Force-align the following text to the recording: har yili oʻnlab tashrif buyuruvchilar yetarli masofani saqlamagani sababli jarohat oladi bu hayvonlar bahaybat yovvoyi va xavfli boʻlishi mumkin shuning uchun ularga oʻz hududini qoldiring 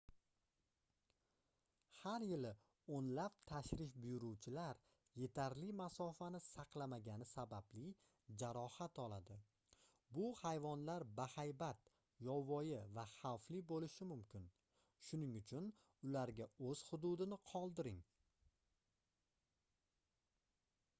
har 1.95 2.23
yili 2.27 2.51
oʻnlab 2.99 3.33
tashrif 3.49 3.91
buyuruvchilar 4.05 4.79
yetarli 5.23 5.67
masofani 5.81 6.39
saqlamagani 6.45 7.27
sababli 7.31 7.83
jarohat 8.43 9.01
oladi 9.03 9.37
bu 10.19 10.31
hayvonlar 10.39 11.05
bahaybat 11.19 11.91
yovvoyi 12.29 12.79
va 12.97 13.05
xavfli 13.17 13.61
boʻlishi 13.73 14.07
mumkin 14.13 14.47
shuning 15.09 15.35
uchun 15.43 15.69
ularga 16.09 16.49
oʻz 16.71 16.81
hududini 16.89 17.39
qoldiring 17.53 18.01